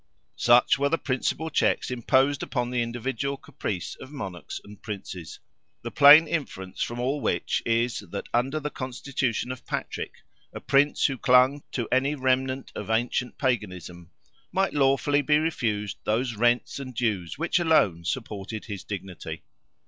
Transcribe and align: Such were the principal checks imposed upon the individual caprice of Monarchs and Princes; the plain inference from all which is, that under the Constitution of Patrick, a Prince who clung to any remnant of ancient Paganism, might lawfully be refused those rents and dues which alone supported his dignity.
Such 0.35 0.79
were 0.79 0.89
the 0.89 0.97
principal 0.97 1.51
checks 1.51 1.91
imposed 1.91 2.41
upon 2.41 2.71
the 2.71 2.81
individual 2.81 3.37
caprice 3.37 3.93
of 3.97 4.11
Monarchs 4.11 4.59
and 4.63 4.81
Princes; 4.81 5.39
the 5.83 5.91
plain 5.91 6.27
inference 6.27 6.81
from 6.81 6.99
all 6.99 7.21
which 7.21 7.61
is, 7.67 7.99
that 8.09 8.27
under 8.33 8.59
the 8.59 8.71
Constitution 8.71 9.51
of 9.51 9.63
Patrick, 9.67 10.23
a 10.55 10.59
Prince 10.59 11.05
who 11.05 11.19
clung 11.19 11.61
to 11.73 11.87
any 11.91 12.15
remnant 12.15 12.71
of 12.73 12.89
ancient 12.89 13.37
Paganism, 13.37 14.09
might 14.51 14.73
lawfully 14.73 15.21
be 15.21 15.37
refused 15.37 15.99
those 16.03 16.33
rents 16.35 16.79
and 16.79 16.95
dues 16.95 17.37
which 17.37 17.59
alone 17.59 18.03
supported 18.03 18.65
his 18.65 18.83
dignity. 18.83 19.43